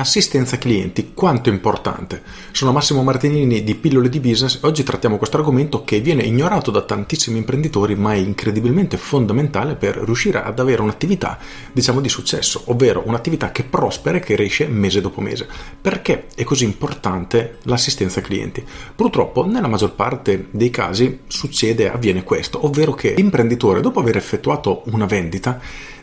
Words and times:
Assistenza 0.00 0.56
clienti, 0.56 1.12
quanto 1.12 1.50
importante. 1.50 2.22
Sono 2.52 2.72
Massimo 2.72 3.02
Martinini 3.02 3.62
di 3.62 3.74
Pillole 3.74 4.08
di 4.08 4.18
Business 4.18 4.54
e 4.54 4.66
oggi 4.66 4.82
trattiamo 4.82 5.18
questo 5.18 5.36
argomento 5.36 5.84
che 5.84 6.00
viene 6.00 6.22
ignorato 6.22 6.70
da 6.70 6.80
tantissimi 6.80 7.36
imprenditori 7.36 7.96
ma 7.96 8.14
è 8.14 8.16
incredibilmente 8.16 8.96
fondamentale 8.96 9.74
per 9.74 9.96
riuscire 9.96 10.42
ad 10.42 10.58
avere 10.58 10.80
un'attività, 10.80 11.36
diciamo, 11.70 12.00
di 12.00 12.08
successo, 12.08 12.62
ovvero 12.68 13.02
un'attività 13.04 13.52
che 13.52 13.62
prospera 13.62 14.16
e 14.16 14.20
che 14.20 14.36
cresce 14.36 14.68
mese 14.68 15.02
dopo 15.02 15.20
mese. 15.20 15.46
Perché 15.78 16.28
è 16.34 16.44
così 16.44 16.64
importante 16.64 17.58
l'assistenza 17.64 18.22
clienti? 18.22 18.64
Purtroppo 18.96 19.44
nella 19.44 19.68
maggior 19.68 19.92
parte 19.92 20.46
dei 20.50 20.70
casi 20.70 21.18
succede, 21.26 21.92
avviene 21.92 22.24
questo, 22.24 22.64
ovvero 22.64 22.94
che 22.94 23.12
l'imprenditore 23.14 23.82
dopo 23.82 24.00
aver 24.00 24.16
effettuato 24.16 24.80
una 24.86 25.04
vendita 25.04 25.60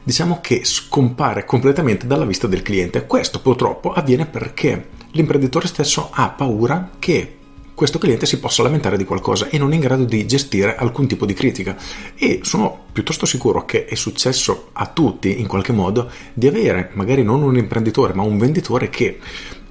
diciamo 0.08 0.40
che 0.40 0.62
scompare 0.64 1.44
completamente 1.44 2.08
dalla 2.08 2.24
vista 2.24 2.48
del 2.48 2.62
cliente. 2.62 3.06
Questo 3.06 3.42
purtroppo 3.42 3.87
avviene 3.92 4.26
perché 4.26 4.90
l'imprenditore 5.12 5.68
stesso 5.68 6.10
ha 6.12 6.30
paura 6.30 6.92
che 7.00 7.38
questo 7.78 8.00
cliente 8.00 8.26
si 8.26 8.40
possa 8.40 8.64
lamentare 8.64 8.98
di 8.98 9.04
qualcosa 9.04 9.50
e 9.50 9.60
non 9.60 9.72
è 9.72 9.76
in 9.76 9.82
grado 9.82 10.04
di 10.04 10.26
gestire 10.26 10.76
alcun 10.76 11.06
tipo 11.06 11.28
di 11.28 11.34
critica. 11.34 11.78
E 12.16 12.40
sono 12.42 12.86
piuttosto 12.92 13.28
sicuro 13.28 13.66
che 13.66 13.86
è 13.86 13.94
successo 13.94 14.70
a 14.74 14.88
tutti 14.88 15.40
in 15.40 15.46
qualche 15.46 15.74
modo 15.74 16.10
di 16.34 16.48
avere 16.48 16.90
magari 16.94 17.22
non 17.22 17.44
un 17.44 17.56
imprenditore 17.56 18.14
ma 18.14 18.24
un 18.24 18.40
venditore 18.40 18.90
che 18.90 19.20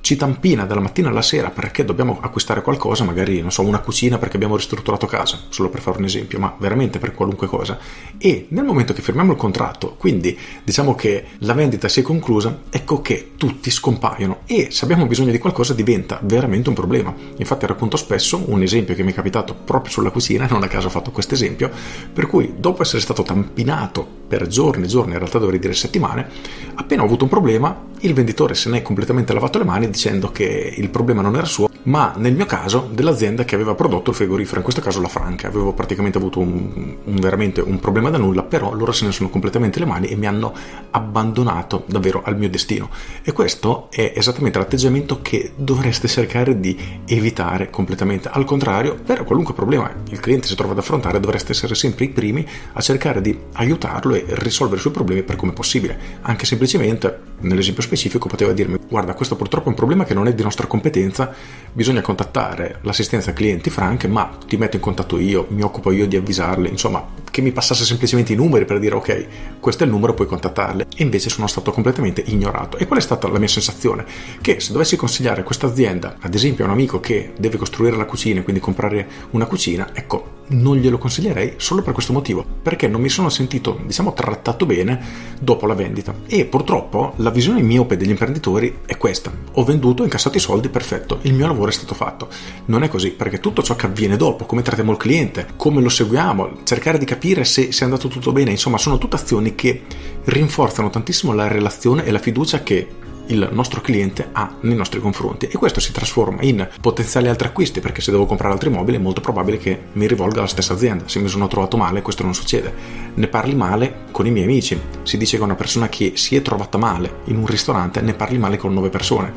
ci 0.07 0.15
tampina 0.15 0.67
dalla 0.67 0.79
mattina 0.79 1.09
alla 1.09 1.21
sera 1.21 1.51
perché 1.51 1.85
dobbiamo 1.85 2.21
acquistare 2.21 2.63
qualcosa, 2.63 3.03
magari 3.03 3.41
non 3.41 3.51
so, 3.51 3.63
una 3.63 3.81
cucina 3.81 4.19
perché 4.19 4.37
abbiamo 4.37 4.55
ristrutturato 4.55 5.05
casa, 5.07 5.47
solo 5.49 5.69
per 5.69 5.81
fare 5.81 5.99
un 5.99 6.05
esempio, 6.05 6.39
ma 6.39 6.55
veramente 6.61 7.01
per 7.01 7.13
qualunque 7.13 7.49
cosa. 7.49 7.77
E 8.17 8.47
nel 8.51 8.63
momento 8.63 8.93
che 8.93 9.03
firmiamo 9.03 9.33
il 9.33 9.37
contratto, 9.37 9.97
quindi 9.99 10.39
diciamo 10.63 10.95
che 10.95 11.25
la 11.39 11.55
vendita 11.55 11.89
si 11.89 11.99
è 11.99 12.03
conclusa, 12.05 12.57
ecco 12.71 13.01
che 13.03 13.33
tutti 13.37 13.69
scompaiono 13.69 14.43
e 14.47 14.69
se 14.71 14.85
abbiamo 14.85 15.07
bisogno 15.07 15.33
di 15.33 15.39
qualcosa 15.39 15.75
diventa 15.75 16.21
veramente 16.23 16.69
un 16.69 16.77
problema. 16.77 17.13
Infatti 17.39 17.67
racconto 17.67 17.97
spesso 17.97 18.45
un 18.47 18.63
esempio 18.63 18.95
che 18.95 19.03
mi 19.03 19.11
è 19.11 19.15
capitato 19.15 19.57
proprio 19.57 19.91
sulla 19.91 20.11
cucina, 20.11 20.47
non 20.49 20.63
a 20.63 20.69
caso 20.69 20.87
ho 20.87 20.91
fatto 20.91 21.11
questo 21.11 21.35
esempio, 21.35 21.69
per 22.13 22.29
cui 22.29 22.55
dopo 22.57 22.83
essere 22.83 23.01
stato 23.01 23.25
tampinato 23.25 24.07
per 24.29 24.47
giorni 24.47 24.85
e 24.85 24.89
giorni, 24.89 25.13
in 25.15 25.19
realtà 25.19 25.39
dovrei 25.39 25.59
dire 25.59 25.75
settimane, 25.75 26.29
appena 26.75 27.03
ho 27.03 27.07
avuto 27.07 27.25
un 27.25 27.31
problema, 27.31 27.85
il 28.01 28.15
venditore 28.15 28.55
se 28.55 28.69
ne 28.69 28.79
è 28.79 28.83
completamente 28.83 29.33
lavato 29.33 29.59
le 29.59 29.65
mani 29.65 29.87
dicendo 29.97 30.31
che 30.31 30.75
il 30.77 30.91
problema 30.91 31.23
non 31.23 31.37
era 31.37 31.47
suo, 31.47 31.71
ma 31.85 32.13
nel 32.19 32.35
mio 32.35 32.45
caso 32.45 32.89
dell'azienda 32.93 33.45
che 33.45 33.55
aveva 33.55 33.75
prodotto 33.75 34.11
il 34.11 34.17
frigorifero, 34.17 34.59
in 34.59 34.63
questo 34.63 34.83
caso 34.83 35.01
la 35.01 35.09
Franca. 35.09 35.49
Avevo 35.49 35.73
praticamente 35.73 36.19
avuto 36.19 36.39
un, 36.39 36.97
un, 37.03 37.17
veramente 37.17 37.63
un 37.63 37.81
problema 37.81 38.11
da 38.11 38.19
nulla, 38.19 38.43
però 38.43 38.75
loro 38.75 38.93
se 38.93 39.07
ne 39.07 39.13
sono 39.13 39.31
completamente 39.31 39.79
le 39.79 39.87
mani 39.87 40.09
e 40.09 40.17
mi 40.17 40.27
hanno 40.27 40.53
abbandonato 40.91 41.85
davvero 41.87 42.23
al 42.25 42.37
mio 42.37 42.51
destino. 42.51 42.91
E 43.23 43.33
questo 43.33 43.89
è 43.91 44.13
esattamente 44.15 44.59
l'atteggiamento 44.59 45.23
che 45.23 45.53
dovreste 45.57 46.09
cercare 46.09 46.61
di 46.61 46.77
evitare 47.07 47.71
completamente. 47.71 48.29
Al 48.29 48.45
contrario, 48.45 48.99
per 49.03 49.25
qualunque 49.25 49.55
problema 49.55 49.91
il 50.11 50.21
cliente 50.21 50.47
si 50.47 50.55
trova 50.55 50.73
ad 50.73 50.79
affrontare, 50.79 51.21
dovreste 51.21 51.53
essere 51.53 51.75
sempre 51.75 52.05
i 52.05 52.11
primi 52.11 52.47
a 52.75 52.81
cercare 52.83 53.23
di 53.23 53.37
aiutarlo 53.55 54.15
e 54.15 54.25
risolvere 54.29 54.77
i 54.79 54.81
suoi 54.81 54.93
problemi 54.93 55.23
per 55.23 55.37
come 55.37 55.53
possibile. 55.53 55.99
Anche 56.23 56.45
semplicemente, 56.45 57.35
nell'esempio 57.41 57.83
specifico, 57.83 58.29
poteva 58.29 58.53
dirmi: 58.53 58.79
Guarda, 58.89 59.15
questo 59.15 59.37
purtroppo 59.37 59.67
è 59.67 59.69
un 59.71 59.75
problema 59.75 60.05
che 60.05 60.15
non 60.15 60.27
è 60.27 60.35
di 60.35 60.43
nostra 60.43 60.67
competenza 60.67 61.33
bisogna 61.73 62.01
contattare 62.01 62.79
l'assistenza 62.83 63.33
clienti 63.35 63.69
Frank, 63.69 64.07
ma 64.07 64.39
ti 64.47 64.57
metto 64.57 64.77
in 64.77 64.83
contatto 64.83 65.19
io, 65.19 65.47
mi 65.51 65.61
occupo 65.61 65.91
io 65.91 66.07
di 66.07 66.17
avvisarle, 66.17 66.69
insomma, 66.69 67.07
che 67.31 67.43
mi 67.43 67.53
passasse 67.53 67.85
semplicemente 67.85 68.33
i 68.33 68.37
numeri 68.37 68.65
per 68.65 68.79
dire 68.79 68.95
ok, 68.95 69.27
questo 69.61 69.83
è 69.83 69.87
il 69.87 69.93
numero, 69.93 70.15
puoi 70.15 70.27
contattarle. 70.27 70.87
E 70.97 71.03
invece 71.03 71.29
sono 71.29 71.47
stato 71.47 71.73
completamente 71.73 72.23
ignorato. 72.27 72.79
E 72.79 72.87
qual 72.87 72.99
è 72.99 73.03
stata 73.03 73.29
la 73.29 73.39
mia 73.39 73.49
sensazione? 73.49 74.07
Che 74.41 74.59
se 74.59 74.73
dovessi 74.73 74.97
consigliare 74.97 75.43
questa 75.43 75.67
azienda, 75.67 76.17
ad 76.19 76.35
esempio 76.35 76.65
a 76.65 76.69
un 76.69 76.73
amico 76.73 76.99
che 76.99 77.33
deve 77.39 77.59
costruire 77.59 77.97
la 77.97 78.07
cucina 78.07 78.41
e 78.41 78.43
quindi 78.43 78.63
comprare 78.63 79.07
una 79.33 79.45
cucina, 79.45 79.91
ecco, 79.93 80.36
non 80.49 80.77
glielo 80.77 80.99
consiglierei 80.99 81.55
solo 81.57 81.83
per 81.83 81.93
questo 81.93 82.13
motivo, 82.13 82.45
perché 82.63 82.89
non 82.89 83.01
mi 83.01 83.09
sono 83.09 83.29
sentito, 83.29 83.79
diciamo, 83.85 84.13
trattato 84.13 84.67
bene 84.67 85.01
dopo 85.41 85.67
la 85.67 85.75
vendita. 85.75 86.15
E 86.27 86.45
purtroppo 86.45 87.15
la 87.17 87.31
visione 87.31 87.63
miope 87.63 87.97
degli 87.97 88.11
imprenditori 88.11 88.81
è 88.87 88.97
questa. 88.97 89.33
Ho 89.53 89.65
venduto, 89.65 90.03
ho 90.03 90.05
incassato 90.05 90.37
i 90.37 90.41
soldi, 90.41 90.69
perfetto, 90.69 91.19
il 91.23 91.35
mio 91.35 91.47
lavoro 91.47 91.71
è 91.71 91.73
stato 91.73 91.95
fatto. 91.95 92.29
Non 92.67 92.83
è 92.83 92.89
così, 92.89 93.11
perché 93.11 93.41
tutto 93.41 93.63
ciò 93.63 93.75
che 93.77 93.87
avviene 93.87 94.17
dopo, 94.17 94.45
come 94.45 94.63
trattiamo 94.63 94.93
il 94.93 94.99
cliente, 94.99 95.49
come 95.57 95.81
lo 95.81 95.89
seguiamo, 95.89 96.59
cercare 96.65 96.99
di 96.99 97.05
capire 97.05 97.45
se, 97.45 97.73
se 97.73 97.81
è 97.81 97.85
andato 97.85 98.09
tutto 98.09 98.33
bene, 98.33 98.51
insomma, 98.51 98.79
sono 98.79 98.99
tutte 98.99 99.17
azioni 99.17 99.55
che 99.55 99.83
rinforzano 100.25 100.91
tantissimo 100.91 101.33
la 101.33 101.49
relazione 101.49 102.05
e 102.05 102.11
la 102.11 102.19
fiducia 102.19 102.63
che 102.63 103.05
il 103.29 103.49
nostro 103.53 103.81
cliente 103.81 104.29
ha 104.33 104.55
nei 104.61 104.77
nostri 104.77 105.01
confronti. 105.01 105.47
E 105.47 105.57
questo 105.57 105.81
si 105.81 105.93
trasforma 105.93 106.43
in 106.43 106.69
potenziali 106.81 107.29
altri 107.29 107.49
acquisti 107.49 107.81
perché 107.81 108.01
se 108.01 108.11
devo 108.11 108.27
comprare 108.27 108.53
altri 108.53 108.71
mobili 108.71 108.97
è 108.97 109.01
molto 109.01 109.21
probabile 109.21 109.59
che 109.59 109.81
mi 109.93 110.07
rivolga 110.07 110.39
alla 110.39 110.49
stessa 110.49 110.73
azienda. 110.73 111.05
Se 111.09 111.19
mi 111.19 111.29
sono 111.29 111.49
trovato 111.49 111.77
male 111.77 112.03
questo 112.03 112.23
non 112.23 112.35
succede. 112.35 112.73
Ne 113.15 113.29
parli 113.29 113.55
male 113.55 114.05
con 114.11 114.27
i 114.27 114.31
miei 114.31 114.45
amici. 114.45 114.79
Si 115.03 115.17
dice 115.17 115.37
che 115.37 115.43
una 115.43 115.55
persona 115.55 115.89
che 115.89 116.13
si 116.17 116.37
è 116.37 116.43
trovata 116.43 116.79
male 116.79 117.21
in 117.25 117.37
un 117.37 117.47
ristorante 117.47 118.01
ne 118.01 118.15
parli 118.15 118.39
male 118.39 118.57
con 118.57 118.73
nove 118.73 118.91
persone. 118.91 119.33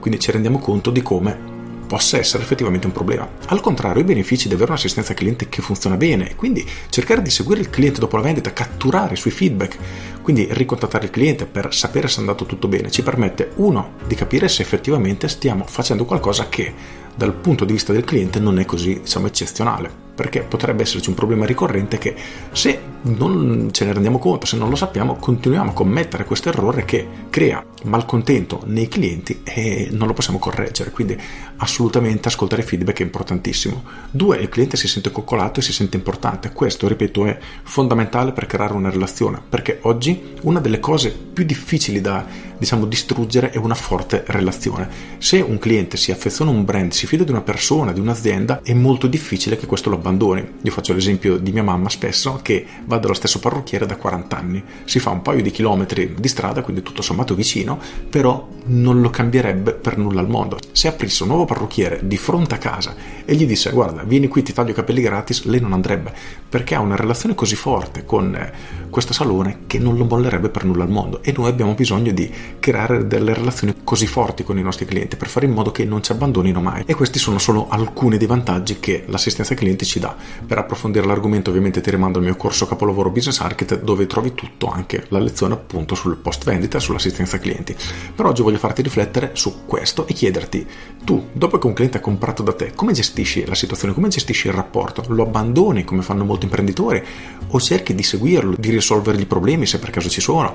Quindi 0.00 0.20
ci 0.20 0.30
rendiamo 0.30 0.58
conto 0.58 0.90
di 0.90 1.02
come 1.02 1.51
possa 1.92 2.16
essere 2.16 2.42
effettivamente 2.42 2.86
un 2.86 2.92
problema. 2.94 3.28
Al 3.48 3.60
contrario, 3.60 4.00
i 4.00 4.04
benefici 4.06 4.48
di 4.48 4.54
avere 4.54 4.70
un'assistenza 4.70 5.12
cliente 5.12 5.50
che 5.50 5.60
funziona 5.60 5.98
bene, 5.98 6.34
quindi 6.36 6.66
cercare 6.88 7.20
di 7.20 7.28
seguire 7.28 7.60
il 7.60 7.68
cliente 7.68 8.00
dopo 8.00 8.16
la 8.16 8.22
vendita, 8.22 8.54
catturare 8.54 9.12
i 9.12 9.18
suoi 9.18 9.30
feedback, 9.34 9.76
quindi 10.22 10.48
ricontattare 10.52 11.04
il 11.04 11.10
cliente 11.10 11.44
per 11.44 11.74
sapere 11.74 12.08
se 12.08 12.16
è 12.16 12.20
andato 12.20 12.46
tutto 12.46 12.66
bene, 12.66 12.90
ci 12.90 13.02
permette 13.02 13.50
uno 13.56 13.96
di 14.06 14.14
capire 14.14 14.48
se 14.48 14.62
effettivamente 14.62 15.28
stiamo 15.28 15.66
facendo 15.66 16.06
qualcosa 16.06 16.48
che 16.48 16.72
dal 17.14 17.34
punto 17.34 17.64
di 17.64 17.72
vista 17.72 17.92
del 17.92 18.04
cliente 18.04 18.40
non 18.40 18.58
è 18.58 18.64
così 18.64 19.00
diciamo 19.00 19.26
eccezionale 19.26 20.02
perché 20.14 20.42
potrebbe 20.42 20.82
esserci 20.82 21.08
un 21.08 21.14
problema 21.14 21.46
ricorrente 21.46 21.98
che 21.98 22.14
se 22.52 22.90
non 23.02 23.70
ce 23.72 23.84
ne 23.84 23.92
rendiamo 23.92 24.18
conto, 24.18 24.46
se 24.46 24.56
non 24.56 24.68
lo 24.68 24.76
sappiamo, 24.76 25.16
continuiamo 25.16 25.70
a 25.70 25.74
commettere 25.74 26.24
questo 26.24 26.50
errore 26.50 26.84
che 26.84 27.08
crea 27.30 27.64
malcontento 27.84 28.60
nei 28.66 28.88
clienti 28.88 29.40
e 29.42 29.88
non 29.90 30.06
lo 30.06 30.12
possiamo 30.12 30.38
correggere. 30.38 30.90
Quindi 30.90 31.18
assolutamente 31.56 32.28
ascoltare 32.28 32.62
feedback 32.62 33.00
è 33.00 33.02
importantissimo. 33.02 33.82
Due, 34.10 34.36
il 34.36 34.48
cliente 34.48 34.76
si 34.76 34.86
sente 34.86 35.10
coccolato 35.10 35.60
e 35.60 35.62
si 35.62 35.72
sente 35.72 35.96
importante. 35.96 36.52
Questo, 36.52 36.86
ripeto, 36.86 37.26
è 37.26 37.38
fondamentale 37.64 38.32
per 38.32 38.46
creare 38.46 38.74
una 38.74 38.90
relazione, 38.90 39.40
perché 39.48 39.78
oggi 39.82 40.34
una 40.42 40.60
delle 40.60 40.78
cose 40.78 41.10
più 41.10 41.44
difficili 41.44 42.00
da 42.00 42.24
diciamo 42.62 42.86
distruggere 42.86 43.50
è 43.50 43.56
una 43.56 43.74
forte 43.74 44.22
relazione. 44.28 44.88
Se 45.18 45.40
un 45.40 45.58
cliente 45.58 45.96
si 45.96 46.12
affeziona 46.12 46.52
a 46.52 46.54
un 46.54 46.64
brand, 46.64 46.92
si 46.92 47.08
fida 47.08 47.24
di 47.24 47.32
una 47.32 47.40
persona, 47.40 47.92
di 47.92 47.98
un'azienda, 47.98 48.60
è 48.62 48.72
molto 48.72 49.08
difficile 49.08 49.56
che 49.56 49.66
questo 49.66 49.90
lo 49.90 49.96
abbandoni. 49.96 50.46
Io 50.62 50.70
faccio 50.70 50.92
l'esempio 50.92 51.38
di 51.38 51.50
mia 51.50 51.64
mamma 51.64 51.88
spesso 51.88 52.38
che 52.40 52.64
va 52.84 52.98
dallo 52.98 53.14
stesso 53.14 53.40
parrucchiere 53.40 53.84
da 53.84 53.96
40 53.96 54.36
anni, 54.36 54.62
si 54.84 55.00
fa 55.00 55.10
un 55.10 55.22
paio 55.22 55.42
di 55.42 55.50
chilometri 55.50 56.14
di 56.16 56.28
strada, 56.28 56.62
quindi 56.62 56.82
tutto 56.82 57.02
sommato 57.02 57.34
vicino, 57.34 57.80
però 58.08 58.48
non 58.66 59.00
lo 59.00 59.10
cambierebbe 59.10 59.72
per 59.72 59.98
nulla 59.98 60.20
al 60.20 60.28
mondo. 60.28 60.58
Se 60.70 60.86
aprisse 60.86 61.24
un 61.24 61.30
nuovo 61.30 61.44
parrucchiere 61.44 62.00
di 62.04 62.16
fronte 62.16 62.54
a 62.54 62.58
casa 62.58 62.94
e 63.24 63.34
gli 63.34 63.46
disse 63.46 63.70
guarda 63.70 64.04
vieni 64.04 64.28
qui 64.28 64.42
ti 64.42 64.52
taglio 64.52 64.70
i 64.70 64.74
capelli 64.74 65.02
gratis, 65.02 65.44
lei 65.44 65.60
non 65.60 65.72
andrebbe 65.72 66.12
perché 66.48 66.74
ha 66.74 66.80
una 66.80 66.96
relazione 66.96 67.34
così 67.34 67.56
forte 67.56 68.04
con 68.04 68.34
eh, 68.34 68.52
questo 68.90 69.12
salone 69.12 69.60
che 69.66 69.78
non 69.78 69.96
lo 69.96 70.04
mollerebbe 70.04 70.50
per 70.50 70.64
nulla 70.64 70.84
al 70.84 70.90
mondo 70.90 71.22
e 71.22 71.32
noi 71.34 71.48
abbiamo 71.48 71.72
bisogno 71.72 72.12
di 72.12 72.30
creare 72.58 73.06
delle 73.06 73.34
relazioni 73.34 73.74
così 73.84 74.06
forti 74.06 74.44
con 74.44 74.58
i 74.58 74.62
nostri 74.62 74.84
clienti 74.84 75.16
per 75.16 75.28
fare 75.28 75.46
in 75.46 75.52
modo 75.52 75.70
che 75.70 75.84
non 75.84 76.02
ci 76.02 76.12
abbandonino 76.12 76.60
mai 76.60 76.84
e 76.86 76.94
questi 76.94 77.18
sono 77.18 77.38
solo 77.38 77.68
alcuni 77.68 78.18
dei 78.18 78.26
vantaggi 78.26 78.78
che 78.80 79.04
l'assistenza 79.06 79.52
ai 79.52 79.58
clienti 79.58 79.84
ci 79.84 79.98
dà. 79.98 80.14
Per 80.46 80.58
approfondire 80.58 81.06
l'argomento 81.06 81.50
ovviamente 81.50 81.80
ti 81.80 81.90
rimando 81.90 82.18
al 82.18 82.24
mio 82.24 82.36
corso 82.36 82.66
capolavoro 82.66 83.10
Business 83.10 83.40
Architect 83.40 83.82
dove 83.82 84.06
trovi 84.06 84.34
tutto, 84.34 84.68
anche 84.68 85.06
la 85.08 85.18
lezione 85.18 85.54
appunto 85.54 85.94
sul 85.94 86.16
post 86.16 86.44
vendita 86.44 86.78
e 86.78 86.80
sull'assistenza 86.80 87.36
ai 87.36 87.42
clienti. 87.42 87.76
Per 88.14 88.26
oggi 88.26 88.42
voglio 88.42 88.58
farti 88.58 88.82
riflettere 88.82 89.30
su 89.34 89.64
questo 89.66 90.06
e 90.06 90.14
chiederti, 90.14 90.66
tu 91.04 91.28
dopo 91.32 91.58
che 91.58 91.66
un 91.66 91.72
cliente 91.72 91.98
ha 91.98 92.00
comprato 92.00 92.42
da 92.42 92.52
te, 92.52 92.72
come 92.74 92.92
gestisci 92.92 93.44
la 93.46 93.54
situazione, 93.54 93.94
come 93.94 94.08
gestisci 94.08 94.48
il 94.48 94.54
rapporto? 94.54 95.04
Lo 95.08 95.22
abbandoni 95.22 95.84
come 95.84 96.02
fanno 96.02 96.24
molti 96.24 96.44
imprenditori 96.44 97.02
o 97.48 97.60
cerchi 97.60 97.94
di 97.94 98.02
seguirlo, 98.02 98.54
di 98.58 98.70
risolvere 98.70 99.20
i 99.20 99.26
problemi 99.26 99.66
se 99.66 99.78
per 99.78 99.90
caso 99.90 100.08
ci 100.08 100.20
sono? 100.20 100.54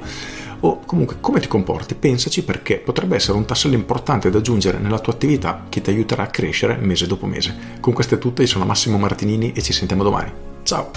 O 0.62 0.80
comunque 0.86 1.18
come 1.20 1.40
ti 1.40 1.48
comporti? 1.48 1.96
Pensaci 1.96 2.44
perché 2.44 2.78
potrebbe 2.78 3.16
essere 3.16 3.38
un 3.38 3.46
tassello 3.46 3.76
importante 3.76 4.30
da 4.30 4.40
aggiungere 4.40 4.80
nella 4.80 5.00
tua 5.00 5.14
attività 5.14 5.66
che 5.70 5.82
ti 5.82 5.90
aiuterà 5.90 6.24
a 6.24 6.28
crescere 6.28 6.78
mese 6.78 7.08
dopo 7.08 7.26
mese. 7.26 7.56
Con 7.80 7.94
questo 7.94 8.16
è 8.16 8.18
tutto, 8.18 8.42
io 8.42 8.48
sono 8.48 8.66
Massimo 8.66 8.98
Martinini 8.98 9.54
e 9.54 9.62
ci 9.62 9.74
sentiamo 9.74 10.04
domani. 10.04 10.32
Ciao! 10.64 10.92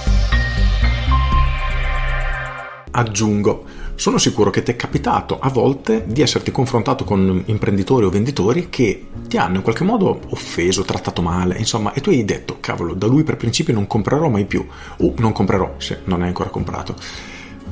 aggiungo, 2.92 3.64
sono 3.94 4.18
sicuro 4.18 4.50
che 4.50 4.62
ti 4.62 4.72
è 4.72 4.76
capitato 4.76 5.38
a 5.38 5.48
volte 5.48 6.04
di 6.06 6.22
esserti 6.22 6.50
confrontato 6.50 7.04
con 7.04 7.42
imprenditori 7.46 8.04
o 8.04 8.10
venditori 8.10 8.68
che 8.68 9.06
ti 9.28 9.36
hanno 9.36 9.56
in 9.56 9.62
qualche 9.62 9.84
modo 9.84 10.20
offeso, 10.30 10.82
trattato 10.82 11.22
male, 11.22 11.56
insomma, 11.56 11.92
e 11.92 12.00
tu 12.00 12.10
hai 12.10 12.24
detto, 12.24 12.56
cavolo, 12.60 12.94
da 12.94 13.06
lui 13.06 13.22
per 13.22 13.36
principio 13.36 13.74
non 13.74 13.86
comprerò 13.86 14.28
mai 14.28 14.44
più, 14.44 14.66
o 14.98 15.14
non 15.18 15.32
comprerò 15.32 15.74
se 15.78 16.00
non 16.04 16.22
hai 16.22 16.28
ancora 16.28 16.50
comprato. 16.50 16.96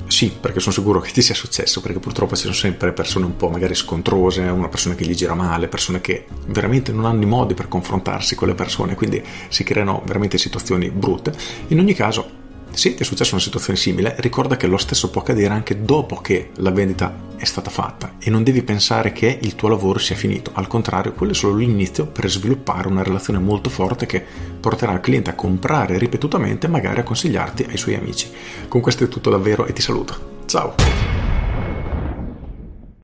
Sì, 0.08 0.32
perché 0.40 0.58
sono 0.58 0.72
sicuro 0.72 1.00
che 1.00 1.12
ti 1.12 1.20
sia 1.20 1.34
successo, 1.34 1.80
perché 1.80 1.98
purtroppo 1.98 2.34
ci 2.34 2.42
sono 2.42 2.54
sempre 2.54 2.92
persone 2.92 3.26
un 3.26 3.36
po' 3.36 3.50
magari 3.50 3.74
scontrose, 3.74 4.40
una 4.40 4.68
persona 4.68 4.94
che 4.94 5.04
gli 5.04 5.14
gira 5.14 5.34
male, 5.34 5.68
persone 5.68 6.00
che 6.00 6.24
veramente 6.46 6.92
non 6.92 7.04
hanno 7.04 7.22
i 7.22 7.26
modi 7.26 7.54
per 7.54 7.68
confrontarsi 7.68 8.34
con 8.34 8.48
le 8.48 8.54
persone, 8.54 8.94
quindi 8.94 9.22
si 9.48 9.64
creano 9.64 10.02
veramente 10.06 10.38
situazioni 10.38 10.90
brutte. 10.90 11.32
In 11.68 11.78
ogni 11.78 11.92
caso, 11.94 12.37
se 12.70 12.94
ti 12.94 13.02
è 13.02 13.04
successa 13.04 13.34
una 13.34 13.42
situazione 13.42 13.78
simile, 13.78 14.14
ricorda 14.18 14.56
che 14.56 14.66
lo 14.66 14.76
stesso 14.76 15.10
può 15.10 15.20
accadere 15.20 15.52
anche 15.52 15.82
dopo 15.82 16.16
che 16.16 16.50
la 16.56 16.70
vendita 16.70 17.26
è 17.36 17.44
stata 17.44 17.70
fatta 17.70 18.14
e 18.18 18.30
non 18.30 18.42
devi 18.42 18.62
pensare 18.62 19.12
che 19.12 19.38
il 19.40 19.54
tuo 19.54 19.68
lavoro 19.68 19.98
sia 19.98 20.16
finito. 20.16 20.50
Al 20.54 20.66
contrario, 20.66 21.12
quello 21.12 21.32
è 21.32 21.34
solo 21.34 21.56
l'inizio 21.56 22.06
per 22.06 22.28
sviluppare 22.28 22.88
una 22.88 23.02
relazione 23.02 23.38
molto 23.38 23.70
forte 23.70 24.06
che 24.06 24.24
porterà 24.60 24.92
il 24.92 25.00
cliente 25.00 25.30
a 25.30 25.34
comprare 25.34 25.98
ripetutamente 25.98 26.66
e 26.66 26.70
magari 26.70 27.00
a 27.00 27.04
consigliarti 27.04 27.66
ai 27.68 27.76
suoi 27.76 27.94
amici. 27.94 28.30
Con 28.68 28.80
questo 28.80 29.04
è 29.04 29.08
tutto 29.08 29.30
davvero 29.30 29.66
e 29.66 29.72
ti 29.72 29.82
saluto. 29.82 30.42
Ciao! 30.46 31.17